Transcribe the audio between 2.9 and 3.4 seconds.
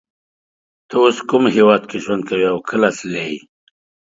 تللی یی